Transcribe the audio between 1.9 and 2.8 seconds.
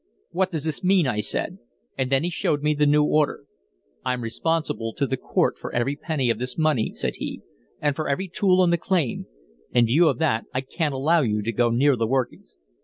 And then he showed me